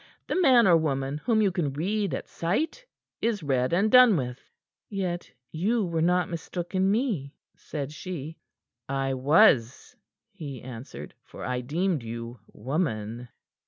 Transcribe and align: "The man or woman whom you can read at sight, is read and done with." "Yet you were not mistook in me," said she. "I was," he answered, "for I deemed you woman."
"The 0.25 0.41
man 0.41 0.65
or 0.65 0.75
woman 0.75 1.19
whom 1.19 1.43
you 1.43 1.51
can 1.51 1.73
read 1.73 2.15
at 2.15 2.27
sight, 2.27 2.87
is 3.21 3.43
read 3.43 3.71
and 3.71 3.91
done 3.91 4.17
with." 4.17 4.39
"Yet 4.89 5.31
you 5.51 5.85
were 5.85 6.01
not 6.01 6.27
mistook 6.27 6.73
in 6.73 6.89
me," 6.89 7.35
said 7.55 7.91
she. 7.91 8.39
"I 8.89 9.13
was," 9.13 9.95
he 10.31 10.59
answered, 10.63 11.13
"for 11.23 11.45
I 11.45 11.61
deemed 11.61 12.01
you 12.01 12.39
woman." 12.51 13.29